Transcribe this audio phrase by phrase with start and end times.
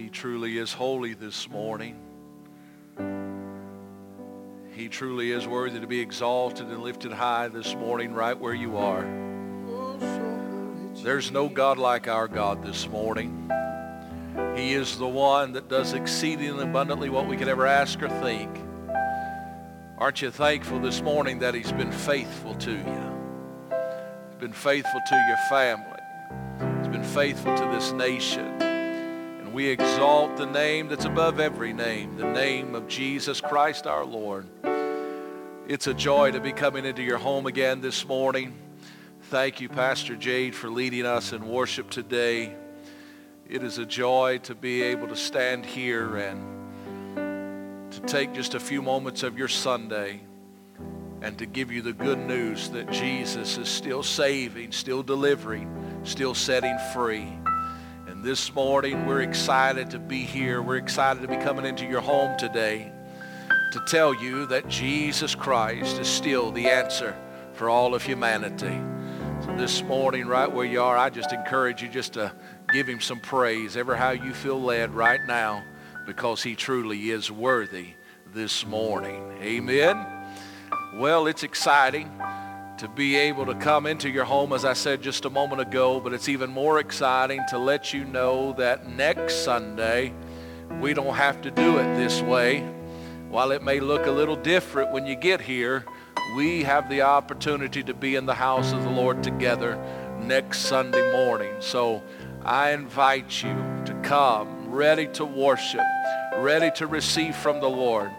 [0.00, 1.94] He truly is holy this morning.
[4.72, 8.78] He truly is worthy to be exalted and lifted high this morning right where you
[8.78, 9.02] are.
[11.02, 13.52] There's no God like our God this morning.
[14.56, 18.58] He is the one that does exceedingly abundantly what we could ever ask or think.
[19.98, 23.68] Aren't you thankful this morning that he's been faithful to you?
[24.30, 26.00] He's been faithful to your family.
[26.78, 28.49] He's been faithful to this nation.
[29.52, 34.46] We exalt the name that's above every name, the name of Jesus Christ our Lord.
[35.66, 38.54] It's a joy to be coming into your home again this morning.
[39.22, 42.54] Thank you, Pastor Jade, for leading us in worship today.
[43.48, 48.60] It is a joy to be able to stand here and to take just a
[48.60, 50.20] few moments of your Sunday
[51.22, 56.34] and to give you the good news that Jesus is still saving, still delivering, still
[56.34, 57.36] setting free.
[58.20, 60.60] And this morning, we're excited to be here.
[60.60, 62.92] We're excited to be coming into your home today
[63.72, 67.16] to tell you that Jesus Christ is still the answer
[67.54, 68.78] for all of humanity.
[69.42, 72.30] So this morning, right where you are, I just encourage you just to
[72.74, 75.64] give him some praise, ever how you feel led right now,
[76.06, 77.94] because he truly is worthy
[78.34, 79.32] this morning.
[79.40, 79.96] Amen.
[80.96, 82.10] Well, it's exciting
[82.80, 86.00] to be able to come into your home, as I said just a moment ago,
[86.00, 90.14] but it's even more exciting to let you know that next Sunday,
[90.80, 92.60] we don't have to do it this way.
[93.28, 95.84] While it may look a little different when you get here,
[96.38, 99.76] we have the opportunity to be in the house of the Lord together
[100.18, 101.52] next Sunday morning.
[101.60, 102.02] So
[102.46, 103.52] I invite you
[103.84, 105.84] to come ready to worship,
[106.38, 108.10] ready to receive from the Lord.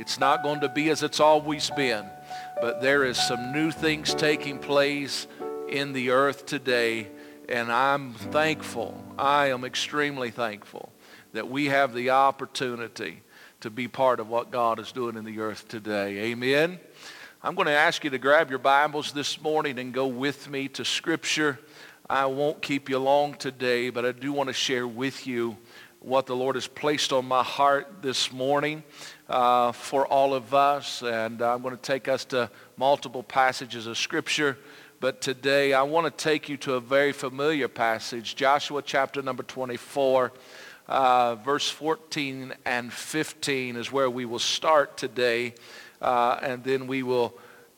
[0.00, 2.04] It's not going to be as it's always been,
[2.60, 5.26] but there is some new things taking place
[5.68, 7.08] in the earth today,
[7.48, 9.02] and I'm thankful.
[9.16, 10.92] I am extremely thankful
[11.32, 13.22] that we have the opportunity
[13.60, 16.32] to be part of what God is doing in the earth today.
[16.32, 16.80] Amen.
[17.42, 20.68] I'm going to ask you to grab your Bibles this morning and go with me
[20.68, 21.58] to Scripture.
[22.10, 25.56] I won't keep you long today, but I do want to share with you
[26.00, 28.84] what the Lord has placed on my heart this morning
[29.28, 31.02] uh, for all of us.
[31.02, 34.58] And I'm going to take us to multiple passages of Scripture.
[35.00, 39.42] But today I want to take you to a very familiar passage, Joshua chapter number
[39.42, 40.32] 24.
[40.86, 45.52] Uh, verse 14 and 15 is where we will start today
[46.00, 47.36] uh, and then we will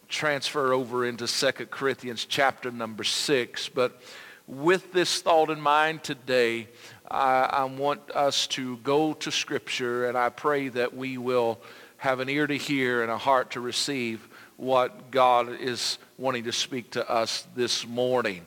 [0.08, 3.68] transfer over into 2 Corinthians chapter number 6.
[3.70, 4.00] But
[4.46, 6.68] with this thought in mind today,
[7.10, 11.60] I, I want us to go to Scripture, and I pray that we will
[11.96, 16.52] have an ear to hear and a heart to receive what God is wanting to
[16.52, 18.46] speak to us this morning.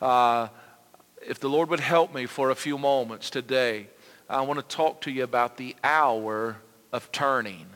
[0.00, 0.48] Uh,
[1.26, 3.88] if the Lord would help me for a few moments today,
[4.28, 6.56] I want to talk to you about the hour
[6.92, 7.66] of turning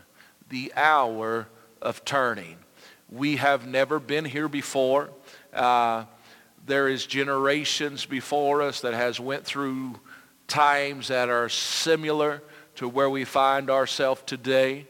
[0.49, 1.49] the hour
[1.83, 2.57] of turning.
[3.11, 5.11] We have never been here before.
[5.53, 6.05] Uh,
[6.65, 9.99] there is generations before us that has went through
[10.49, 12.43] times that are similar
[12.77, 14.87] to where we find ourselves today.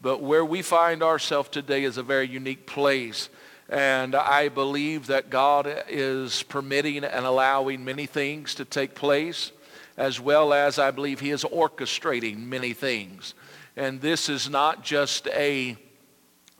[0.00, 3.28] But where we find ourselves today is a very unique place.
[3.68, 9.50] And I believe that God is permitting and allowing many things to take place,
[9.96, 13.34] as well as I believe he is orchestrating many things.
[13.76, 15.76] And this is not just a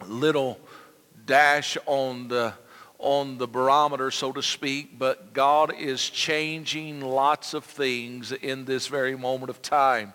[0.05, 0.59] little
[1.27, 2.55] dash on the
[2.99, 8.87] on the barometer, so to speak, but God is changing lots of things in this
[8.87, 10.13] very moment of time.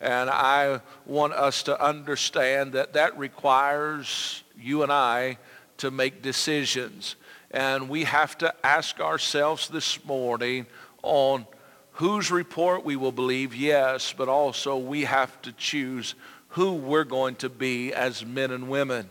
[0.00, 5.38] And I want us to understand that that requires you and I
[5.78, 7.16] to make decisions.
[7.50, 10.66] And we have to ask ourselves this morning
[11.02, 11.46] on
[11.92, 16.14] whose report we will believe, yes, but also we have to choose
[16.48, 19.08] who we're going to be as men and women.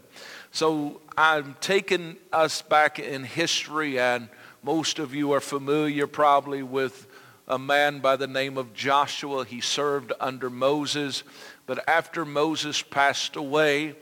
[0.54, 4.28] So I'm taking us back in history, and
[4.62, 7.08] most of you are familiar probably with
[7.48, 9.46] a man by the name of Joshua.
[9.46, 11.24] He served under Moses,
[11.66, 13.96] but after Moses passed away,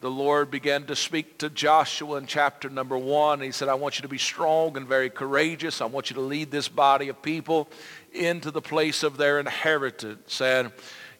[0.00, 3.40] the Lord began to speak to Joshua in chapter number one.
[3.40, 5.80] He said, I want you to be strong and very courageous.
[5.80, 7.68] I want you to lead this body of people
[8.12, 10.40] into the place of their inheritance.
[10.40, 10.72] And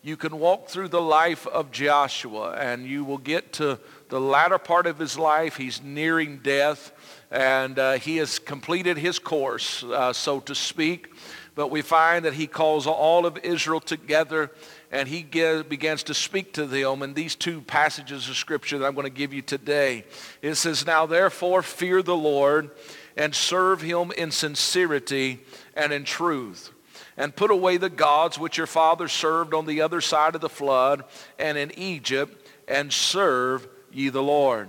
[0.03, 3.79] you can walk through the life of Joshua and you will get to
[4.13, 5.57] the latter part of his life.
[5.57, 6.93] He's nearing death
[7.31, 11.11] and uh, he has completed his course, uh, so to speak.
[11.55, 14.51] But we find that he calls all of Israel together
[14.91, 18.95] and he begins to speak to them in these two passages of scripture that I'm
[18.95, 20.05] going to give you today.
[20.43, 22.71] It says, Now therefore fear the Lord
[23.17, 25.41] and serve him in sincerity
[25.75, 26.71] and in truth
[27.17, 30.51] and put away the gods which your fathers served on the other side of the
[30.51, 31.03] flood
[31.39, 34.69] and in Egypt, and serve ye the Lord.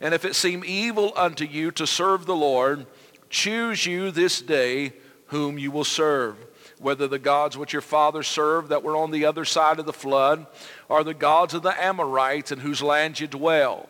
[0.00, 2.86] And if it seem evil unto you to serve the Lord,
[3.30, 4.92] choose you this day
[5.26, 6.36] whom you will serve,
[6.78, 9.92] whether the gods which your fathers served that were on the other side of the
[9.92, 10.46] flood,
[10.88, 13.88] or the gods of the Amorites in whose land you dwell.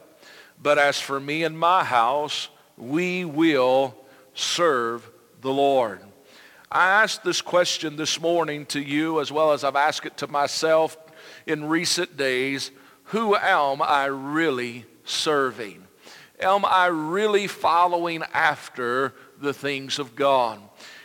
[0.63, 3.97] But as for me and my house, we will
[4.35, 6.01] serve the Lord.
[6.71, 10.27] I asked this question this morning to you as well as I've asked it to
[10.27, 10.97] myself
[11.47, 12.71] in recent days.
[13.13, 15.87] Who am I really serving?
[16.41, 20.63] Am I really following after the things of God?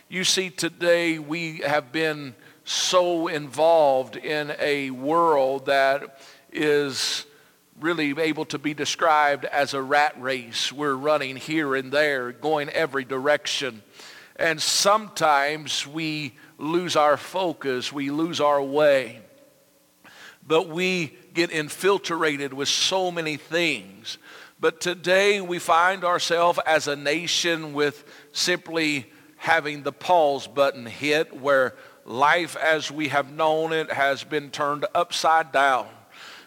[0.07, 2.33] You see, today we have been
[2.63, 7.25] so involved in a world that is
[7.77, 10.71] really able to be described as a rat race.
[10.71, 13.83] We're running here and there, going every direction.
[14.38, 19.24] And sometimes we lose our focus, we lose our way.
[20.47, 24.17] But we get infiltrated with so many things.
[24.59, 31.35] But today we find ourselves as a nation with simply having the pause button hit
[31.35, 35.88] where life as we have known it has been turned upside down.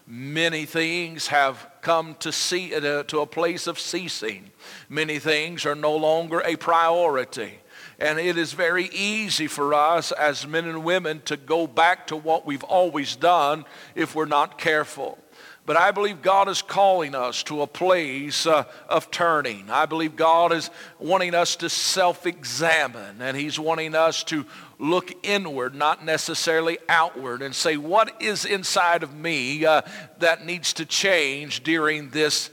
[0.06, 4.50] Many things have come to, see, uh, to a place of ceasing.
[4.88, 7.60] Many things are no longer a priority.
[8.00, 12.16] And it is very easy for us as men and women to go back to
[12.16, 15.18] what we've always done if we're not careful.
[15.66, 19.68] But I believe God is calling us to a place uh, of turning.
[19.70, 24.46] I believe God is wanting us to self-examine and he's wanting us to
[24.78, 29.82] look inward, not necessarily outward, and say, what is inside of me uh,
[30.18, 32.50] that needs to change during this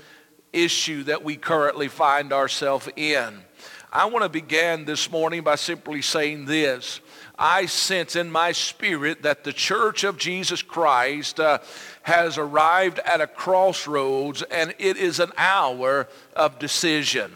[0.51, 3.46] issue that we currently find ourselves in?
[3.91, 6.99] I want to begin this morning by simply saying this.
[7.39, 11.59] I sense in my spirit that the church of Jesus Christ uh,
[12.01, 17.33] has arrived at a crossroads and it is an hour of decision.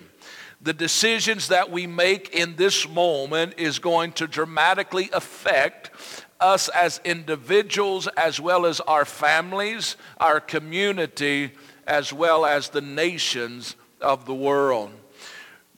[0.60, 5.92] The decisions that we make in this moment is going to dramatically affect
[6.42, 11.54] us as individuals as well as our families, our community,
[11.88, 14.92] as well as the nations of the world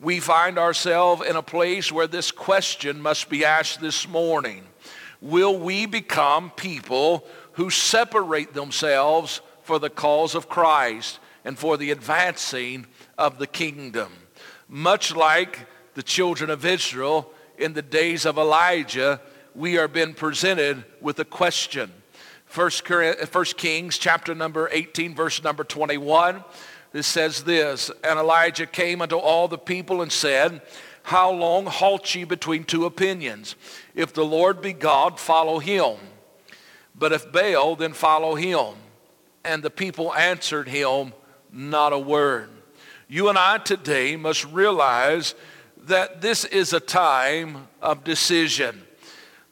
[0.04, 4.66] we find ourselves in a place where this question must be asked this morning.
[5.22, 11.92] Will we become people who separate themselves for the cause of Christ and for the
[11.92, 12.86] advancing
[13.18, 14.12] of the kingdom?
[14.68, 15.60] Much like
[15.94, 19.22] the children of Israel in the days of Elijah,
[19.56, 21.90] we are being presented with a question.
[22.46, 26.44] First Kings chapter number 18, verse number 21
[26.94, 30.62] it says this, And Elijah came unto all the people and said,
[31.02, 33.56] How long halt ye between two opinions?
[33.96, 35.98] If the Lord be God, follow him.
[36.96, 38.76] But if Baal, then follow him.
[39.44, 41.14] And the people answered him
[41.52, 42.50] not a word.
[43.08, 45.36] You and I today must realize
[45.78, 48.84] that this is a time of decision.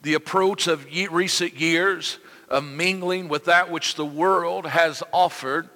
[0.02, 5.70] The approach of recent years of mingling with that which the world has offered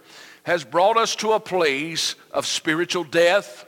[0.45, 3.65] has brought us to a place of spiritual death,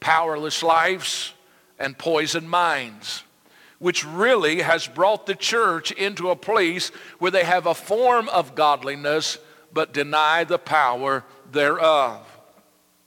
[0.00, 1.32] powerless lives,
[1.78, 3.22] and poisoned minds,
[3.78, 6.88] which really has brought the church into a place
[7.20, 9.38] where they have a form of godliness
[9.72, 12.26] but deny the power thereof.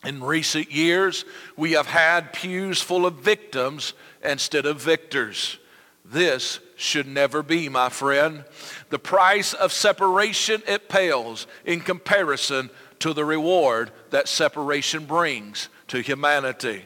[0.06, 1.26] In recent years,
[1.58, 5.58] we have had pews full of victims instead of victors.
[6.06, 8.46] This should never be, my friend.
[8.90, 12.70] The price of separation, it pales in comparison
[13.00, 16.86] to the reward that separation brings to humanity.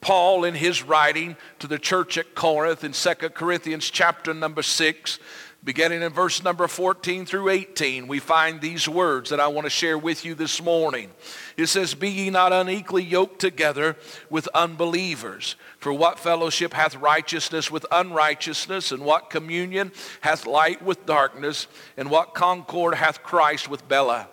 [0.00, 5.18] Paul, in his writing to the church at Corinth in 2 Corinthians chapter number 6,
[5.62, 9.70] beginning in verse number 14 through 18, we find these words that I want to
[9.70, 11.10] share with you this morning.
[11.58, 13.96] It says, Be ye not unequally yoked together
[14.30, 15.56] with unbelievers.
[15.78, 18.92] For what fellowship hath righteousness with unrighteousness?
[18.92, 21.66] And what communion hath light with darkness?
[21.98, 24.28] And what concord hath Christ with Belial?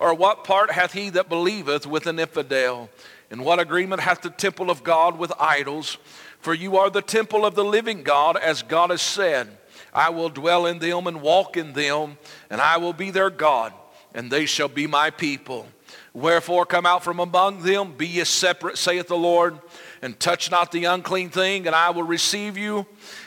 [0.00, 2.88] Or what part hath he that believeth with an infidel?
[3.30, 5.98] And what agreement hath the temple of God with idols?
[6.40, 9.58] For you are the temple of the living God, as God has said,
[9.92, 12.16] I will dwell in them and walk in them,
[12.48, 13.72] and I will be their God,
[14.14, 15.66] and they shall be my people.
[16.14, 19.58] Wherefore come out from among them, be ye separate, saith the Lord,
[20.00, 22.86] and touch not the unclean thing, and I will receive you,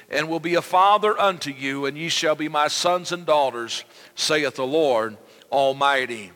[0.09, 3.83] and will be a father unto you, and ye shall be my sons and daughters,
[4.15, 5.17] saith the Lord
[5.51, 6.31] Almighty.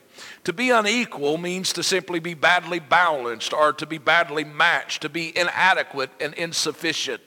[0.47, 5.09] To be unequal means to simply be badly balanced or to be badly matched, to
[5.09, 7.21] be inadequate and insufficient.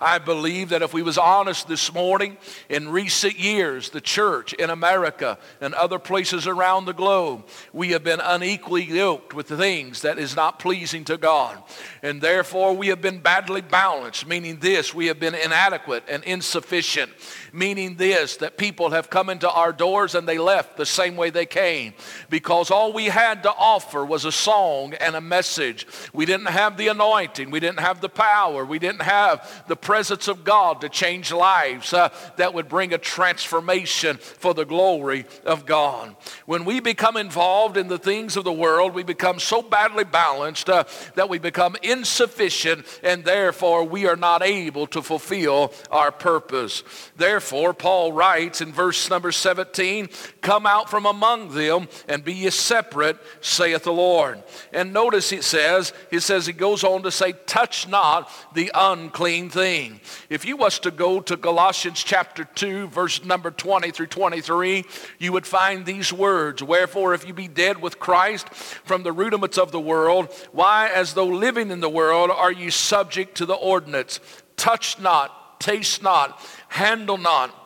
[0.00, 2.36] I believe that if we was honest this morning,
[2.68, 8.04] in recent years, the church in America and other places around the globe, we have
[8.04, 11.62] been unequally yoked with things that is not pleasing to God.
[12.02, 17.12] And therefore we have been badly balanced, meaning this, we have been inadequate and insufficient
[17.56, 21.30] meaning this that people have come into our doors and they left the same way
[21.30, 21.94] they came
[22.28, 25.86] because all we had to offer was a song and a message.
[26.12, 30.28] We didn't have the anointing, we didn't have the power, we didn't have the presence
[30.28, 35.66] of God to change lives uh, that would bring a transformation for the glory of
[35.66, 36.14] God.
[36.46, 40.68] When we become involved in the things of the world, we become so badly balanced
[40.68, 40.84] uh,
[41.14, 46.82] that we become insufficient and therefore we are not able to fulfill our purpose.
[47.16, 50.08] Therefore, Paul writes in verse number 17,
[50.40, 54.42] Come out from among them and be ye separate, saith the Lord.
[54.72, 59.45] And notice it says, he says, he goes on to say, Touch not the unclean
[59.50, 60.00] thing.
[60.30, 64.84] If you was to go to Galatians chapter 2, verse number 20 through 23,
[65.18, 69.58] you would find these words, Wherefore, if you be dead with Christ from the rudiments
[69.58, 73.54] of the world, why, as though living in the world, are you subject to the
[73.54, 74.20] ordinance?
[74.56, 77.65] Touch not, taste not, handle not,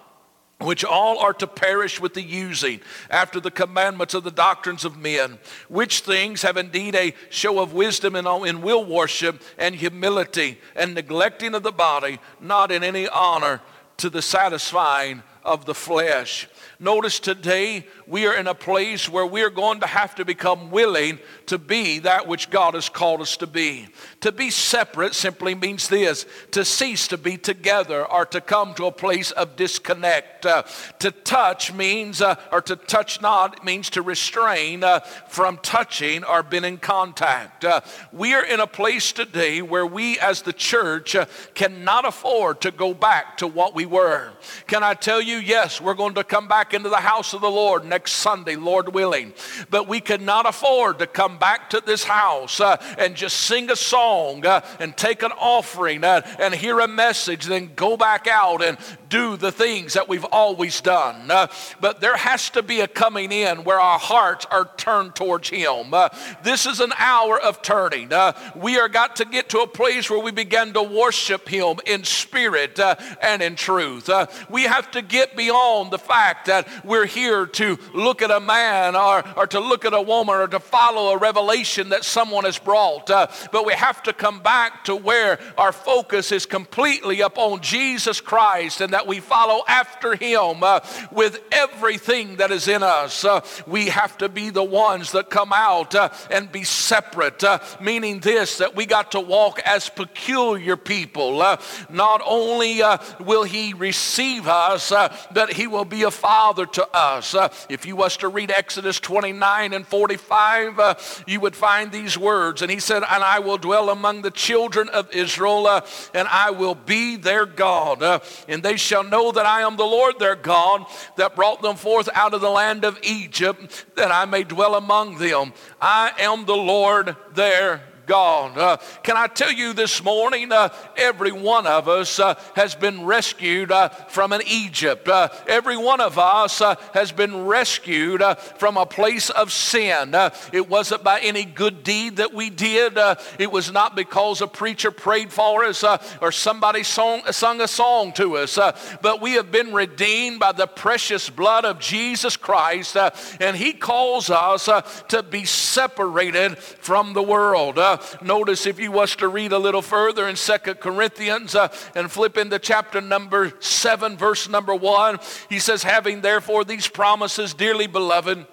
[0.61, 4.99] which all are to perish with the using after the commandments of the doctrines of
[4.99, 5.39] men,
[5.69, 10.95] which things have indeed a show of wisdom in, in will worship and humility and
[10.95, 13.61] neglecting of the body, not in any honor
[13.97, 16.49] to the satisfying of the flesh.
[16.79, 21.19] Notice today we are in a place where we're going to have to become willing
[21.47, 23.89] to be that which God has called us to be.
[24.21, 28.87] To be separate simply means this to cease to be together or to come to
[28.87, 30.47] a place of disconnect.
[30.47, 30.63] Uh,
[31.01, 36.43] to touch means, uh, or to touch not means to restrain uh, from touching or
[36.43, 37.65] being in contact.
[37.65, 37.81] Uh,
[38.13, 42.71] we are in a place today where we as the church uh, cannot afford to
[42.71, 44.33] go back to what we were.
[44.67, 47.51] Can I tell you, yes, we're going to come back into the house of the
[47.51, 49.33] Lord next Sunday, Lord willing.
[49.71, 53.71] But we could not afford to come back to this house uh, and just sing
[53.71, 58.27] a song uh, and take an offering uh, and hear a message, then go back
[58.27, 61.31] out and do the things that we've always done.
[61.31, 61.49] Uh,
[61.81, 65.93] but there has to be a coming in where our hearts are turned towards Him.
[65.93, 66.09] Uh,
[66.43, 68.13] this is an hour of turning.
[68.13, 71.79] Uh, we are got to get to a place where we begin to worship Him
[71.87, 72.79] in spirit
[73.23, 74.09] and in truth.
[74.49, 78.97] we have to get beyond the fact that we're here to look at a man
[78.97, 82.59] or, or to look at a woman or to follow a revelation that someone has
[82.59, 83.11] brought.
[83.11, 88.21] Uh, but we have to come back to where our focus is completely upon Jesus
[88.21, 93.25] Christ and that we follow after him uh, with everything that is in us.
[93.25, 97.59] Uh, we have to be the ones that come out uh, and be separate, uh,
[97.81, 101.43] meaning this that we got to walk as peculiar people.
[101.43, 101.57] Uh,
[101.89, 102.81] not only
[103.21, 104.93] will he receive us,
[105.33, 107.35] but he will be a father to us.
[107.35, 110.95] Uh, if you was to read Exodus 29 and 45, uh,
[111.27, 112.63] you would find these words.
[112.63, 116.51] And he said, And I will dwell among the children of Israel, uh, and I
[116.51, 118.23] will be their God.
[118.49, 120.87] And they shall know that I am the Lord their God
[121.17, 125.19] that brought them forth out of the land of Egypt, that I may dwell among
[125.19, 125.53] them.
[125.81, 128.59] I am the Lord their God.
[128.59, 133.05] Uh, can I tell you this morning, uh, every one of us uh, has been
[133.05, 135.07] rescued uh, from an Egypt.
[135.07, 138.21] Uh, every one of us uh, has been rescued
[138.57, 140.11] from a place of sin.
[140.53, 142.99] it wasn't by any good deed that we did.
[143.39, 145.85] it was not because a preacher prayed for us
[146.21, 148.59] or somebody song, sung a song to us.
[149.03, 152.97] but we have been redeemed by the precious blood of Jesus Christ.
[153.39, 154.69] and he calls us
[155.11, 157.79] to be separated from the world.
[158.23, 162.37] Notice if you was to read a little further in Second Corinthians uh, and flip
[162.37, 168.47] into chapter number 7, verse number 1, he says, Having therefore these promises, dearly beloved,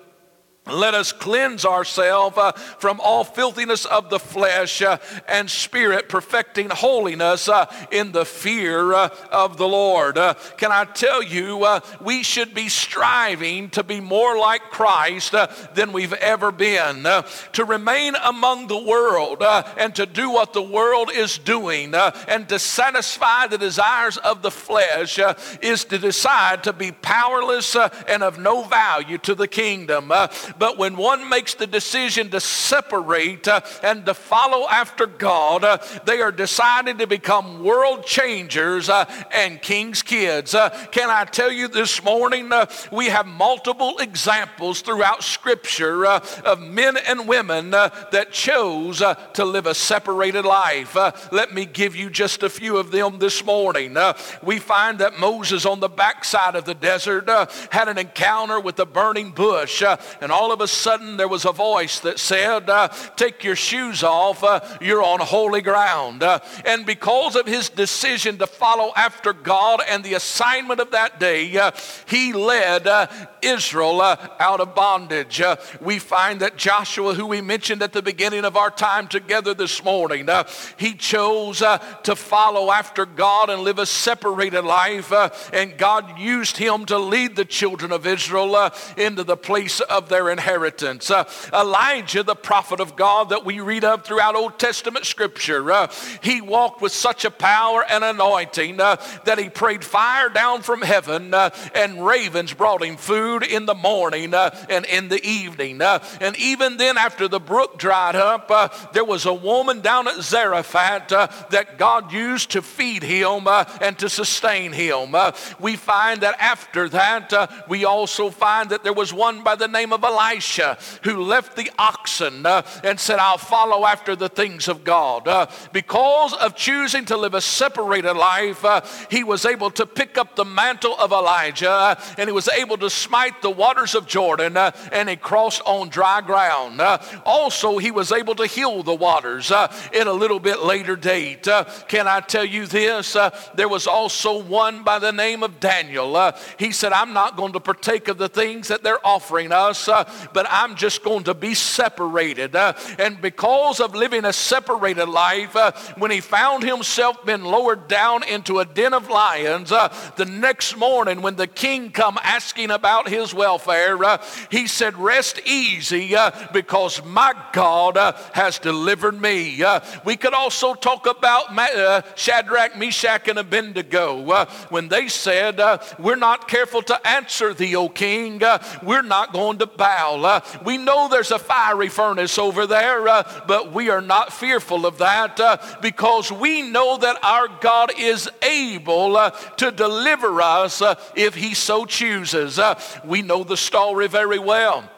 [0.70, 4.98] let us cleanse ourselves uh, from all filthiness of the flesh uh,
[5.28, 10.18] and spirit, perfecting holiness uh, in the fear uh, of the Lord.
[10.18, 15.34] Uh, can I tell you, uh, we should be striving to be more like Christ
[15.74, 17.04] than we've ever been.
[17.04, 19.44] to remain among the world
[19.78, 24.52] and to do what the world is doing and to satisfy the desires of the
[24.52, 25.20] flesh
[25.62, 27.76] is to decide to be powerless
[28.08, 30.12] and of no value to the kingdom
[30.60, 35.78] but when one makes the decision to separate uh, and to follow after God, uh,
[36.06, 40.56] they are deciding to become world changers uh, and king's kids.
[40.56, 46.62] Uh, can I tell you this morning, uh, we have multiple examples throughout Scripture of
[46.62, 49.00] men and women that chose
[49.34, 50.96] to live a separated life.
[51.32, 53.98] let me give you just a few of them this morning.
[54.42, 57.30] we find that Moses on the backside of the desert
[57.72, 59.84] had an encounter with a burning bush,
[60.22, 62.70] and all of a sudden there was a voice that said,
[63.16, 64.44] Take your shoes off,
[64.82, 66.24] you're on holy ground.
[66.66, 71.56] and because of his decision to follow after God and the assignment of that day,
[71.58, 71.72] uh,
[72.08, 73.08] he led uh,
[73.42, 75.42] Israel uh, out of bondage.
[75.42, 79.54] Uh, we find that Joshua, who we mentioned at the beginning of our time together
[79.54, 80.46] this morning, uh,
[80.78, 85.12] he chose uh, to follow after God and live a separated life,
[85.54, 90.27] and God used him to lead the children of Israel into the place of their
[90.30, 91.12] inheritance.
[91.54, 95.88] Elijah, the prophet of God that we read of throughout Old Testament scripture,
[96.22, 101.34] he walked with such a power and anointing that he prayed fire down from heaven
[101.74, 105.82] and ravens brought him food in the morning uh, and in the evening.
[105.82, 110.08] Uh, and even then, after the brook dried up, uh, there was a woman down
[110.08, 115.16] at Zarephath uh, that God used to feed him uh, and to sustain him.
[115.16, 119.68] Uh, we find that after that, we also find that there was one by the
[119.68, 124.84] name of Elisha who left the oxen and said, I'll follow after the things of
[124.84, 125.50] God.
[125.72, 128.66] because of choosing to live a separated life,
[129.10, 132.90] he was able to pick up the mantle of Elijah and he was able to
[132.90, 136.82] smite the waters of Jordan, uh, and he crossed on dry ground.
[136.82, 140.96] Uh, also, he was able to heal the waters uh, in a little bit later
[140.96, 141.48] date.
[141.48, 143.16] Uh, can I tell you this?
[143.16, 146.16] Uh, there was also one by the name of Daniel.
[146.16, 149.90] Uh, he said, I'm not going to partake of the things that they're offering us,
[150.34, 152.56] but I'm just going to be separated.
[152.56, 155.56] and because of living a separated life,
[155.98, 161.22] when he found himself being lowered down into a den of lions, the next morning
[161.22, 167.04] when the king come asking about his welfare, uh, he said, Rest easy uh, because
[167.04, 169.62] my God uh, has delivered me.
[169.64, 175.60] Uh, we could also talk about uh, Shadrach, Meshach, and Abednego uh, when they said,
[176.00, 178.42] We're not careful to answer thee, O king.
[178.84, 179.97] we're not going to bow.
[179.98, 184.86] Uh, we know there's a fiery furnace over there, uh, but we are not fearful
[184.86, 190.82] of that uh, because we know that our God is able to deliver us
[191.16, 192.60] if he so chooses.
[193.04, 194.90] We know the story very well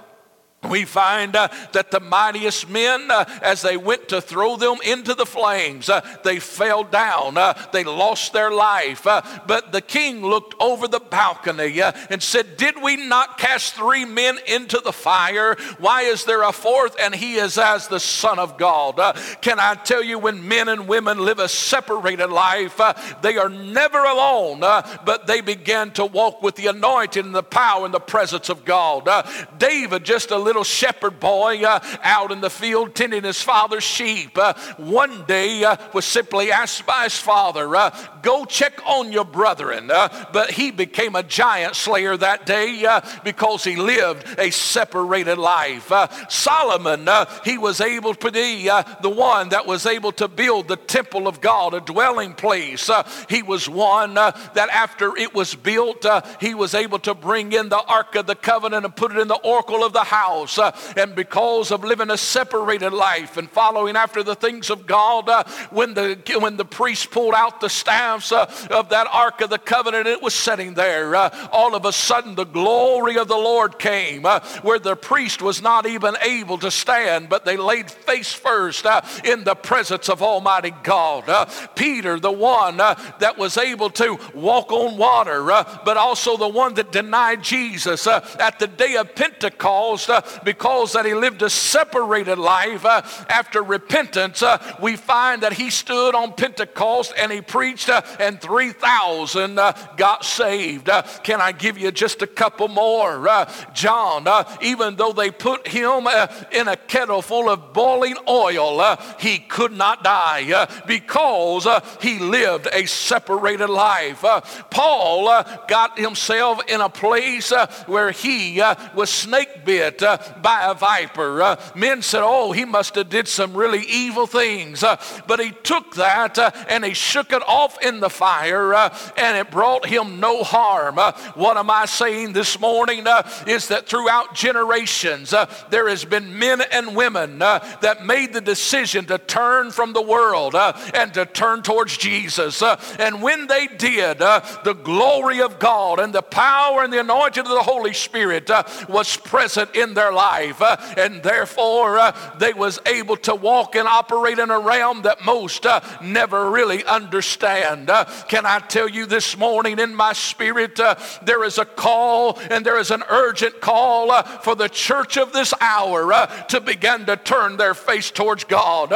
[0.68, 5.14] we find uh, that the mightiest men, uh, as they went to throw them into
[5.14, 7.38] the flames, uh, they fell down.
[7.38, 9.08] Uh, they lost their life.
[9.08, 13.76] Uh, but the king looked over the balcony uh, and said, Did we not cast
[13.76, 15.56] three men into the fire?
[15.78, 16.96] Why is there a fourth?
[17.00, 18.98] And he is as the Son of God.
[19.42, 22.82] can I tell you, when men and women live a separated life,
[23.22, 27.86] they are never alone, but they begin to walk with the anointing and the power
[27.86, 29.10] and the presence of God.
[29.58, 34.36] David, just a little shepherd boy uh, out in the field tending his father's sheep,
[34.36, 39.26] uh, one day uh, was simply asked by his father, uh, Go check on your
[39.26, 39.92] brethren.
[39.92, 42.84] Uh, but he became a giant slayer that day
[43.24, 45.92] because he lived a separated life.
[46.30, 47.08] Solomon,
[47.46, 48.66] he was able to be
[49.02, 52.90] the one that was able to build the temple of God, a dwelling place.
[53.30, 56.06] he was one that after it was built,
[56.42, 59.28] he was able to bring in the Ark of the Covenant and put it in
[59.28, 60.58] the oracle of the house house.
[60.58, 65.30] Uh, and because of living a separated life and following after the things of God,
[65.30, 69.50] uh, when, the, when the priest pulled out the staffs uh, of that Ark of
[69.50, 71.16] the Covenant, it was sitting there.
[71.16, 75.42] Uh, all of a sudden, the glory of the Lord came uh, where the priest
[75.42, 80.10] was not even able to stand, but they laid face first uh, in the presence
[80.10, 81.50] of Almighty God.
[81.76, 86.92] Peter, the one that was able to walk on water, but also the one that
[86.92, 90.10] denied Jesus at the day of Pentecost,
[90.44, 95.70] because that he lived a separated life uh, after repentance, uh, we find that he
[95.70, 100.90] stood on Pentecost and he preached, uh, and 3,000 uh, got saved.
[100.90, 103.28] Uh, can I give you just a couple more?
[103.28, 106.08] Uh, John, uh, even though they put him
[106.52, 111.68] in a kettle full of boiling oil, he could not die because
[112.02, 114.24] he lived a separated life.
[114.70, 115.26] Paul
[115.68, 117.52] got himself in a place
[117.86, 118.62] where he
[118.96, 120.02] was snake bit
[120.42, 121.42] by a viper.
[121.42, 124.84] Uh, men said, oh, he must have did some really evil things.
[124.84, 129.38] Uh, but he took that uh, and he shook it off in the fire and
[129.38, 130.96] it brought him no harm.
[131.36, 133.06] what am I saying this morning
[133.48, 135.34] is that throughout generations
[135.70, 140.56] there has been men and women that made the decision to turn from the world
[140.94, 142.62] and to turn towards Jesus.
[143.00, 147.50] and when they did, the glory of God and the power and the anointing of
[147.50, 150.62] the Holy Spirit uh, was present in their life.
[150.62, 155.24] Uh, and therefore, uh, they was able to walk and operate in a realm that
[155.26, 157.90] most uh, never really understand.
[157.90, 162.40] Uh, can I tell you this morning in my spirit, uh, there is a call
[162.50, 167.06] and there is an urgent call uh, for the church of this hour to begin
[167.06, 168.90] to turn their face towards God.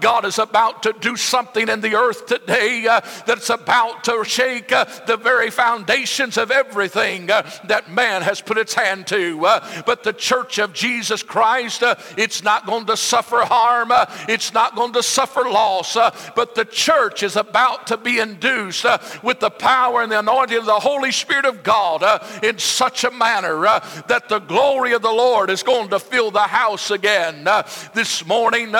[0.00, 2.82] God is about to do something in the earth today
[3.26, 9.06] that's about to shake the very foundations of everything that man has put its hand
[9.08, 9.40] to.
[9.86, 13.90] But the church of Jesus Christ, uh, it's not going to suffer harm.
[13.90, 15.96] Uh, it's not going to suffer loss.
[15.96, 20.18] Uh, but the church is about to be induced uh, with the power and the
[20.18, 23.60] anointing of the Holy Spirit of God uh, in such a manner
[24.06, 27.44] that the glory of the Lord is going to fill the house again.
[27.94, 28.74] this morning,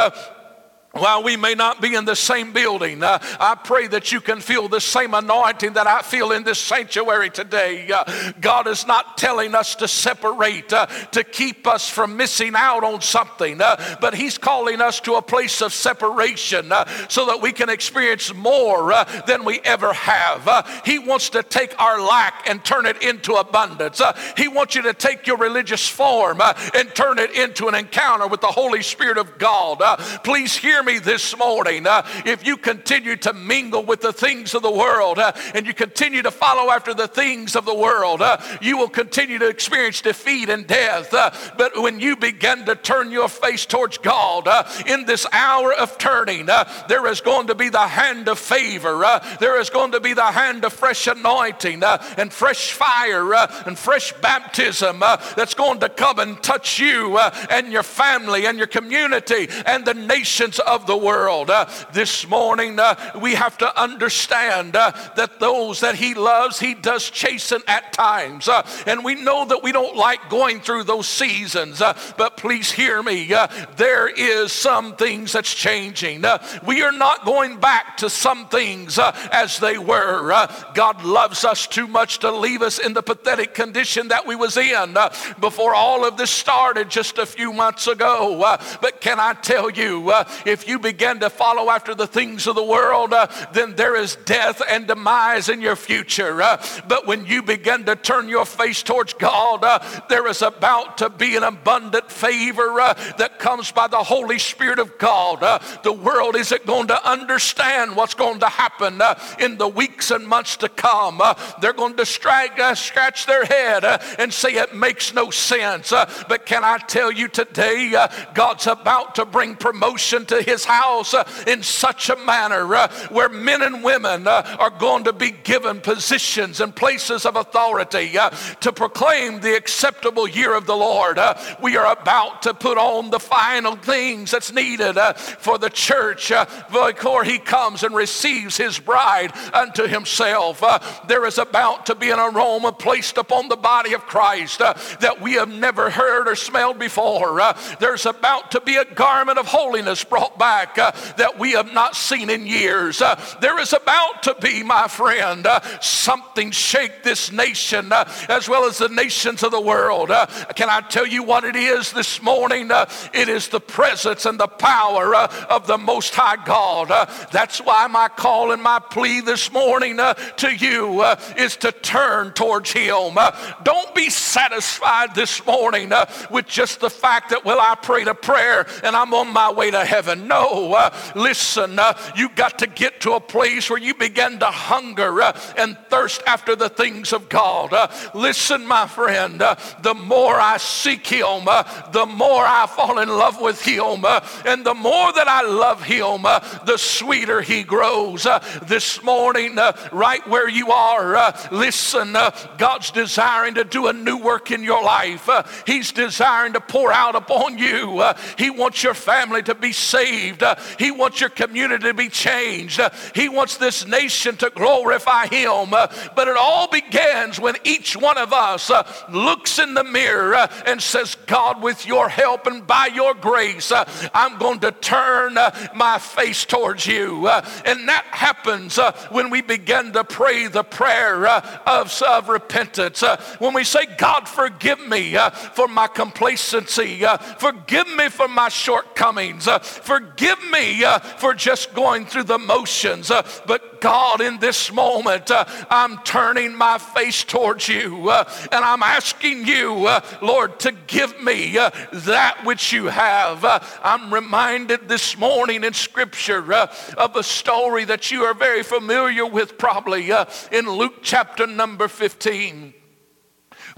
[0.92, 4.40] while we may not be in the same building, uh, I pray that you can
[4.40, 7.88] feel the same anointing that I feel in this sanctuary today.
[7.92, 12.82] Uh, God is not telling us to separate, uh, to keep us from missing out
[12.82, 17.40] on something, uh, but He's calling us to a place of separation uh, so that
[17.40, 20.82] we can experience more uh, than we ever have.
[20.84, 24.02] he wants to take our lack and turn it into abundance.
[24.36, 26.40] he wants you to take your religious form
[26.74, 29.78] and turn it into an encounter with the Holy Spirit of God.
[30.24, 34.54] please hear hear me this morning, uh, if you continue to mingle with the things
[34.54, 38.22] of the world uh, and you continue to follow after the things of the world,
[38.22, 41.12] uh, you will continue to experience defeat and death.
[41.12, 45.74] Uh, but when you begin to turn your face towards God uh, in this hour
[45.74, 49.20] of turning, uh, there is going to be the hand of favor.
[49.38, 53.34] there is going to be the hand of fresh anointing and fresh fire
[53.66, 58.66] and fresh baptism that's going to come and touch you and your family and your
[58.66, 61.50] community and the nations of the world.
[61.50, 66.74] Uh, this morning, uh, we have to understand uh, that those that He loves, He
[66.74, 68.48] does chasten at times.
[68.48, 71.82] Uh, and we know that we don't like going through those seasons.
[71.82, 73.32] Uh, but please hear me.
[73.32, 76.24] Uh, there is some things that's changing.
[76.64, 78.98] we are not going back to some things
[79.32, 80.46] as they were.
[80.74, 84.56] God loves us too much to leave us in the pathetic condition that we was
[84.56, 84.96] in
[85.40, 88.38] before all of this started just a few months ago.
[88.80, 90.12] but can I tell you,
[90.46, 93.96] if if you begin to follow after the things of the world, uh, then there
[93.96, 96.42] is death and demise in your future.
[96.42, 99.78] Uh, but when you begin to turn your face towards God, uh,
[100.10, 104.78] there is about to be an abundant favor uh, that comes by the Holy Spirit
[104.78, 105.42] of God.
[105.42, 110.10] Uh, the world isn't going to understand what's going to happen uh, in the weeks
[110.10, 111.22] and months to come.
[111.62, 113.82] they're going to scratch their head
[114.18, 115.88] and say it makes no sense.
[116.28, 117.94] but can I tell you today,
[118.34, 123.28] God's about to bring promotion to his house uh, in such a manner uh, where
[123.28, 128.30] men and women uh, are going to be given positions and places of authority uh,
[128.60, 131.18] to proclaim the acceptable year of the Lord.
[131.18, 135.70] Uh, we are about to put on the final things that's needed uh, for the
[135.70, 136.32] church
[136.72, 140.62] before he comes and receives his bride unto himself.
[141.06, 145.34] there is about to be an aroma placed upon the body of Christ that we
[145.34, 147.40] have never heard or smelled before.
[147.78, 151.94] there's about to be a garment of holiness brought back uh, that we have not
[151.94, 153.02] seen in years.
[153.02, 158.48] Uh, there is about to be, my friend, uh, something shake this nation uh, as
[158.48, 160.10] well as the nations of the world.
[160.10, 160.26] Uh,
[160.56, 162.70] can I tell you what it is this morning?
[162.70, 166.88] Uh, it is the presence and the power of the Most High God.
[167.30, 171.04] that's why my call and my plea this morning to you
[171.36, 173.18] is to turn towards Him.
[173.62, 175.92] don't be satisfied this morning
[176.30, 179.70] with just the fact that, well, I prayed a prayer and I'm on my way
[179.70, 180.29] to heaven.
[180.30, 184.46] No, uh, listen, uh, you got to get to a place where you begin to
[184.46, 187.72] hunger uh, and thirst after the things of God.
[187.72, 193.00] Uh, listen, my friend, uh, the more I seek Him, uh, the more I fall
[193.00, 194.04] in love with Him,
[194.46, 198.22] and the more that I love Him, the sweeter He grows.
[198.62, 199.56] this morning,
[199.90, 202.12] right where you are, listen,
[202.56, 205.28] God's desiring to do a new work in your life.
[205.66, 208.04] He's desiring to pour out upon you.
[208.38, 210.42] he wants your family to be saved saved.
[210.42, 212.80] Uh, he wants your community to be changed.
[212.80, 215.72] Uh, he wants this nation to glorify him.
[215.72, 220.34] Uh, but it all begins when each one of us uh, looks in the mirror
[220.34, 224.72] uh, and says, God, with your help and by your grace, uh, I'm going to
[224.72, 225.34] turn
[225.74, 227.28] my face towards you.
[227.28, 228.78] and that happens
[229.10, 233.02] when we begin to pray the prayer of, of repentance.
[233.38, 235.16] when we say, God, forgive me
[235.54, 237.04] for my complacency.
[237.38, 239.48] forgive me for my shortcomings.
[239.62, 240.09] forgive
[240.50, 243.10] me uh, for just going through the motions.
[243.10, 248.82] Uh, but God, in this moment, uh, I'm turning my face towards you and I'm
[248.82, 249.88] asking you,
[250.20, 253.44] Lord, to give me that which you have.
[253.82, 259.56] I'm reminded this morning in Scripture of a story that you are very familiar with,
[259.56, 260.10] probably
[260.52, 262.74] in Luke chapter number 15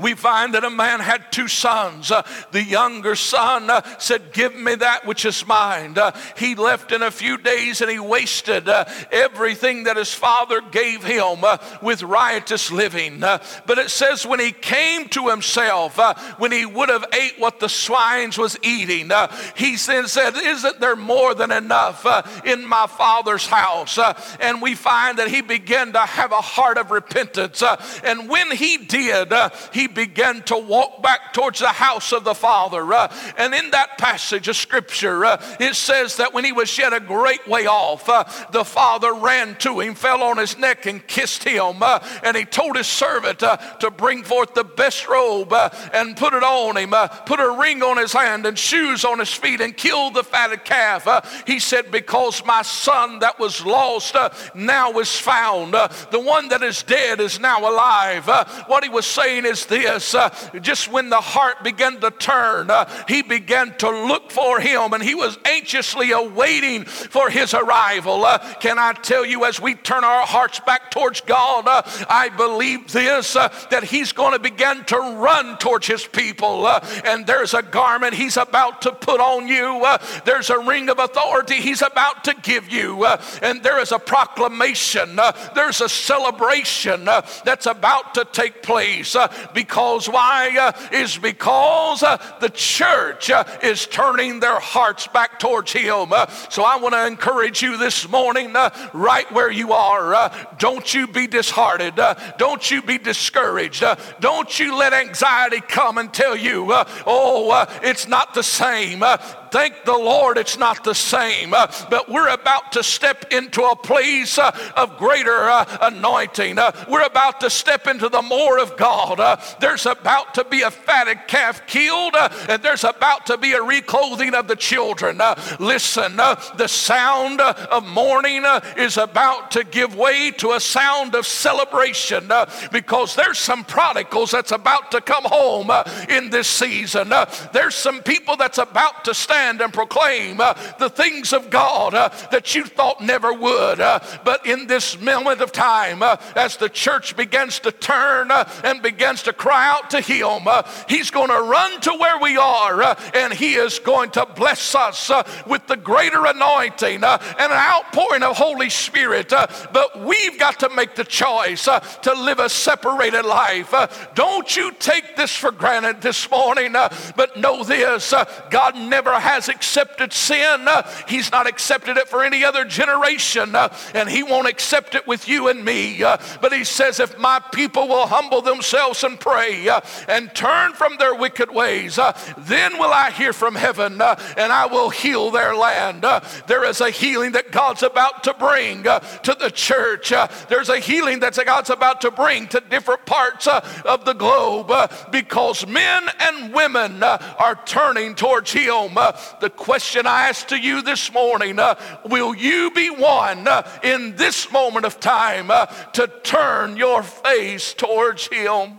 [0.02, 2.10] we find that a man had two sons.
[2.10, 5.96] Uh, the younger son uh, said, Give me that which is mine.
[5.96, 10.60] Uh, he left in a few days and he wasted uh, everything that his father
[10.60, 13.22] gave him uh, with riotous living.
[13.22, 15.98] Uh, but it says, when he came to himself,
[16.38, 19.10] when he would have ate what the swines was eating,
[19.56, 22.06] he then said, Isn't there more than enough
[22.44, 23.98] in my father's house?
[24.40, 27.62] and we find that he began to have a heart of repentance.
[28.02, 29.32] and when he did,
[29.72, 32.92] he began to walk back towards the house of the Father.
[32.92, 36.92] Uh, and in that passage of Scripture, uh, it says that when he was yet
[36.92, 41.06] a great way off, uh, the Father ran to him, fell on his neck, and
[41.06, 41.82] kissed him.
[41.82, 46.16] Uh, and he told his servant uh, to bring forth the best robe uh, and
[46.16, 46.94] put it on him,
[47.26, 50.64] put a ring on his hand and shoes on his feet, and kill the fatted
[50.64, 51.44] calf.
[51.46, 54.16] he said, Because my son that was lost
[54.54, 55.74] now is found.
[55.74, 58.26] the one that is dead is now alive.
[58.66, 60.28] what he was saying is this uh,
[60.60, 65.02] just when the heart began to turn, uh, he began to look for him and
[65.02, 68.24] he was anxiously awaiting for his arrival.
[68.24, 72.28] Uh, can I tell you, as we turn our hearts back towards God, uh, I
[72.28, 76.66] believe this uh, that he's going to begin to run towards his people.
[76.66, 79.86] Uh, and there's a garment he's about to put on you,
[80.26, 83.06] there's a ring of authority he's about to give you,
[83.40, 85.18] and there is a proclamation,
[85.54, 89.16] there's a celebration that's about to take place
[89.62, 90.56] because why?
[90.58, 96.12] Uh, is because uh, the church uh, is turning their hearts back towards Him.
[96.12, 100.14] Uh, so I want to encourage you this morning, uh, right where you are.
[100.14, 102.00] Uh, don't you be disheartened.
[102.38, 103.84] don't you be discouraged.
[104.18, 106.66] don't you let anxiety come and tell you,
[107.06, 109.04] oh, it's not the same.
[109.52, 111.52] Thank the Lord it's not the same.
[111.52, 116.58] Uh, but we're about to step into a place uh, of greater uh, anointing.
[116.58, 119.20] Uh, we're about to step into the more of God.
[119.20, 123.52] Uh, there's about to be a fatted calf killed, uh, and there's about to be
[123.52, 125.20] a reclothing of the children.
[125.60, 128.44] listen, the sound of mourning
[128.78, 132.30] is about to give way to a sound of celebration
[132.72, 135.70] because there's some prodigals that's about to come home
[136.08, 137.12] in this season.
[137.52, 141.94] there's some people that's about to stand stand and proclaim uh, the things of God
[141.94, 143.80] uh, that you thought never would.
[143.80, 148.48] Uh, but in this moment of time, uh, as the church begins to turn uh,
[148.62, 152.36] and begins to cry out to Him, uh, He's going to run to where we
[152.36, 155.10] are and He is going to bless us
[155.46, 159.30] with the greater anointing and an outpouring of Holy Spirit.
[159.30, 163.74] but we've got to make the choice to live a separated life.
[164.14, 168.14] don't you take this for granted this morning, but know this
[168.50, 170.68] God never has has accepted sin.
[170.68, 175.06] Uh, he's not accepted it for any other generation, uh, and He won't accept it
[175.06, 176.02] with you and me.
[176.02, 180.72] Uh, but He says, if my people will humble themselves and pray uh, and turn
[180.74, 184.90] from their wicked ways, uh, then will I hear from heaven uh, and I will
[184.90, 186.04] heal their land.
[186.46, 190.12] there is a healing that God's about to bring to the church.
[190.48, 194.70] there's a healing that God's about to bring to different parts of the globe
[195.10, 198.96] because men and women are turning towards Him
[199.40, 201.74] the question I ask to you this morning, uh,
[202.06, 207.74] will you be one uh, in this moment of time uh, to turn your face
[207.74, 208.78] towards him?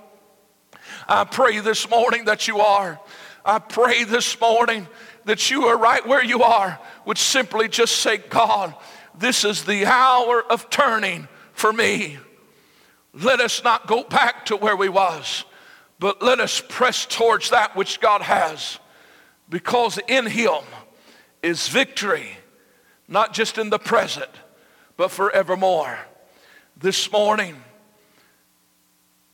[1.08, 3.00] I pray this morning that you are.
[3.46, 4.88] I pray this morning
[5.26, 8.74] that you are right where you are, would simply just say, God,
[9.18, 12.18] this is the hour of turning for me.
[13.14, 15.46] Let us not go back to where we was,
[16.00, 18.80] but let us press towards that which God has
[19.50, 20.62] because in him
[21.42, 22.38] is victory,
[23.08, 24.32] not just in the present,
[24.98, 26.00] but forevermore.
[26.78, 27.56] This morning,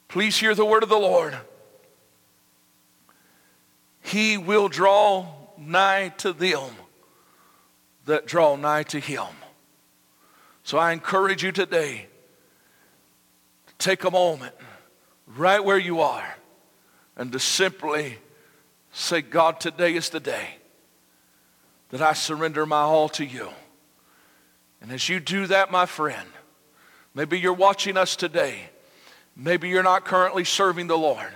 [0.08, 1.38] please hear the word of the Lord.
[4.02, 6.72] He will draw nigh to them
[8.06, 9.28] that draw nigh to him.
[10.64, 12.08] So I encourage you today
[13.68, 14.56] to take a moment
[15.28, 16.36] right where you are
[17.16, 18.18] and to simply
[18.92, 20.56] say, God, today is the day
[21.90, 23.50] that I surrender my all to you.
[24.82, 26.28] And as you do that, my friend,
[27.14, 28.70] maybe you're watching us today.
[29.36, 31.34] Maybe you're not currently serving the Lord.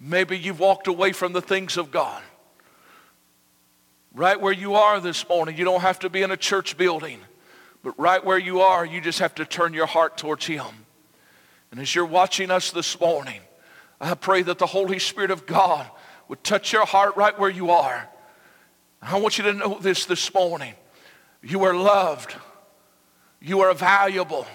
[0.00, 2.22] Maybe you've walked away from the things of God.
[4.14, 7.18] Right where you are this morning, you don't have to be in a church building,
[7.82, 10.66] but right where you are, you just have to turn your heart towards Him.
[11.70, 13.40] And as you're watching us this morning,
[14.00, 15.88] I pray that the Holy Spirit of God
[16.28, 18.08] would touch your heart right where you are.
[19.00, 20.74] I want you to know this this morning.
[21.42, 22.34] You are loved.
[23.40, 24.46] You are valuable.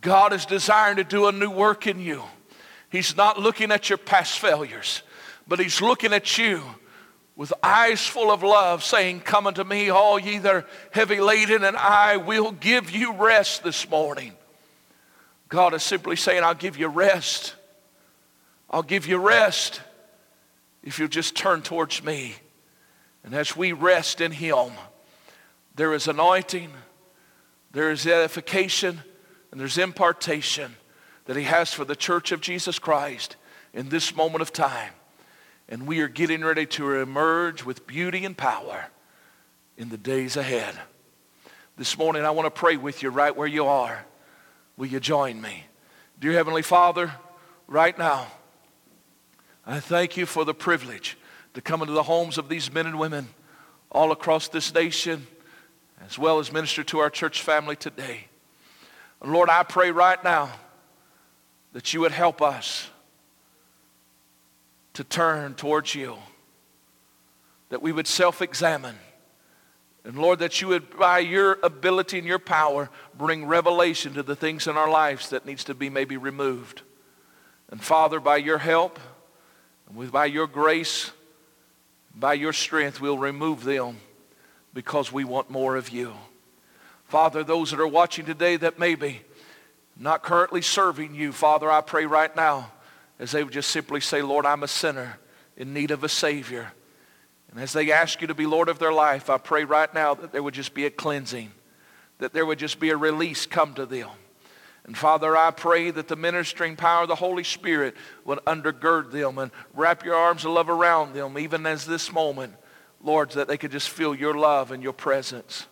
[0.00, 2.22] God is desiring to do a new work in you.
[2.90, 5.02] He's not looking at your past failures,
[5.46, 6.62] but He's looking at you
[7.36, 11.62] with eyes full of love, saying, Come unto me, all ye that are heavy laden,
[11.62, 14.32] and I will give you rest this morning.
[15.48, 17.54] God is simply saying, I'll give you rest.
[18.68, 19.80] I'll give you rest
[20.82, 22.34] if you'll just turn towards me.
[23.24, 24.72] And as we rest in Him,
[25.74, 26.72] there is anointing,
[27.72, 29.02] there is edification,
[29.50, 30.76] and there's impartation
[31.26, 33.36] that He has for the church of Jesus Christ
[33.72, 34.92] in this moment of time.
[35.68, 38.86] And we are getting ready to emerge with beauty and power
[39.76, 40.74] in the days ahead.
[41.76, 44.04] This morning, I want to pray with you right where you are.
[44.76, 45.64] Will you join me?
[46.18, 47.12] Dear Heavenly Father,
[47.66, 48.26] right now,
[49.70, 51.18] I thank you for the privilege
[51.52, 53.28] to come into the homes of these men and women
[53.92, 55.26] all across this nation,
[56.06, 58.28] as well as minister to our church family today.
[59.20, 60.48] And Lord, I pray right now
[61.74, 62.88] that you would help us
[64.94, 66.16] to turn towards you,
[67.68, 68.96] that we would self examine.
[70.02, 74.34] And Lord, that you would, by your ability and your power, bring revelation to the
[74.34, 76.80] things in our lives that needs to be maybe removed.
[77.70, 78.98] And Father, by your help,
[79.88, 81.10] and with, by your grace,
[82.14, 83.98] by your strength, we'll remove them
[84.74, 86.12] because we want more of you.
[87.06, 89.22] Father, those that are watching today that may be
[89.96, 92.70] not currently serving you, Father, I pray right now
[93.18, 95.18] as they would just simply say, Lord, I'm a sinner
[95.56, 96.72] in need of a Savior.
[97.50, 100.14] And as they ask you to be Lord of their life, I pray right now
[100.14, 101.50] that there would just be a cleansing,
[102.18, 104.10] that there would just be a release come to them.
[104.84, 109.38] And Father, I pray that the ministering power of the Holy Spirit would undergird them
[109.38, 112.54] and wrap your arms of love around them, even as this moment,
[113.02, 115.66] Lord, that they could just feel your love and your presence.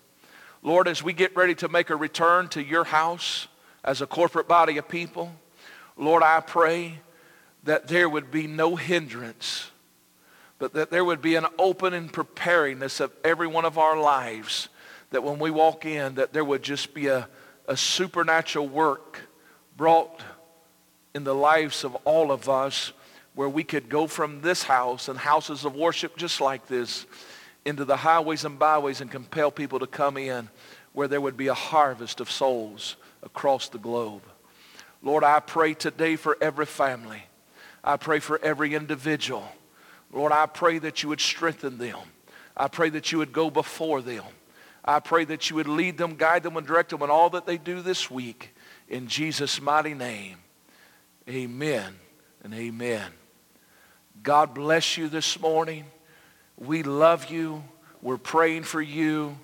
[0.63, 3.49] Lord, as we get ready to make a return to your house
[3.85, 5.33] as a corporate body of people,
[5.97, 7.01] Lord, I pray
[7.65, 9.71] that there would be no hindrance,
[10.59, 14.69] but that there would be an open and preparingness of every one of our lives,
[15.11, 17.29] that when we walk in, that there would just be a,
[17.67, 19.21] a supernatural work
[19.77, 20.23] brought
[21.15, 22.93] in the lives of all of us
[23.35, 27.07] where we could go from this house and houses of worship just like this
[27.65, 30.49] into the highways and byways and compel people to come in
[30.93, 34.23] where there would be a harvest of souls across the globe.
[35.03, 37.23] Lord, I pray today for every family.
[37.85, 39.47] I pray for every individual.
[40.13, 41.99] Lord, I pray that you would strengthen them.
[42.57, 44.25] I pray that you would go before them.
[44.87, 47.45] I pray that you would lead them, guide them, and direct them in all that
[47.45, 48.55] they do this week.
[48.89, 50.37] In Jesus' mighty name,
[51.29, 51.97] amen
[52.45, 53.11] and amen.
[54.23, 55.85] God bless you this morning.
[56.57, 57.65] We love you.
[58.01, 59.37] We're praying for you.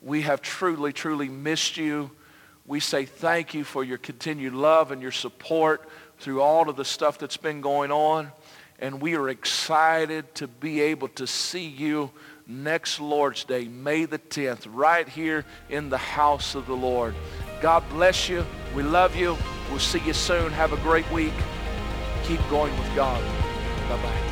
[0.00, 2.10] We have truly, truly missed you.
[2.66, 6.84] We say thank you for your continued love and your support through all of the
[6.84, 8.32] stuff that's been going on.
[8.78, 12.10] And we are excited to be able to see you
[12.46, 17.14] next Lord's Day, May the 10th, right here in the house of the Lord.
[17.60, 18.44] God bless you.
[18.74, 19.36] We love you.
[19.70, 20.52] We'll see you soon.
[20.52, 21.34] Have a great week.
[22.24, 23.22] Keep going with God.
[23.88, 24.25] Bye-bye.